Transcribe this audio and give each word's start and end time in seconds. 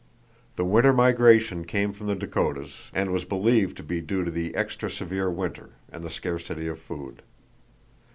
The 0.55 0.65
winter 0.65 0.93
migration 0.93 1.63
came 1.63 1.93
from 1.93 2.07
the 2.07 2.15
Dakotas, 2.15 2.89
and 2.91 3.13
was 3.13 3.23
believed 3.23 3.77
to 3.77 3.83
be 3.83 4.01
due 4.01 4.25
to 4.25 4.31
the 4.31 4.55
extra 4.55 4.89
severe 4.89 5.29
winter, 5.29 5.73
and 5.91 6.03
the 6.03 6.09
scarcity 6.09 6.65
of 6.67 6.79
food. 6.79 7.21